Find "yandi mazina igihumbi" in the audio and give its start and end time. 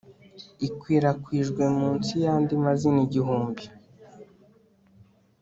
2.25-3.63